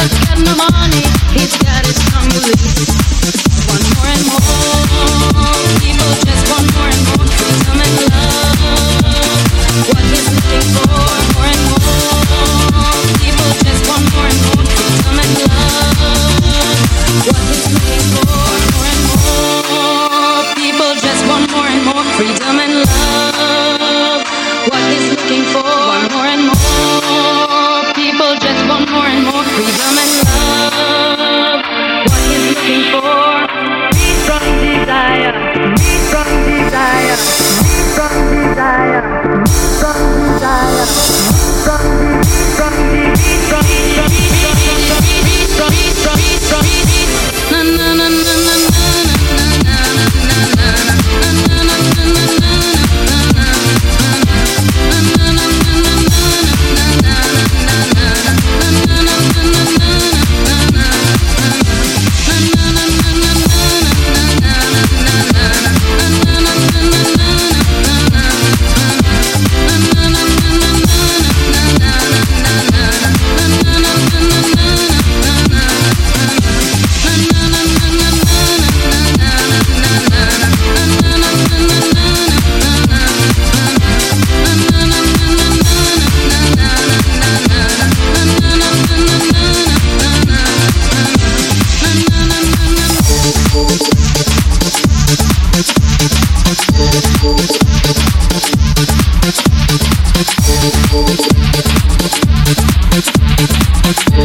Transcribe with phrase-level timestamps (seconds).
[0.00, 3.49] that's got no money, he's got his own beliefs.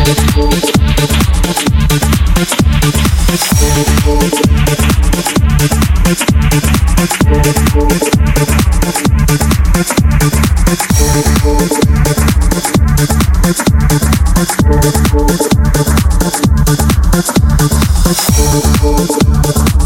[0.06, 0.66] Thank